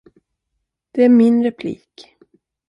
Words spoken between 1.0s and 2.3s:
är min replik.